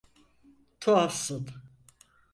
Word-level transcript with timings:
Tuhafsın. 0.81 1.47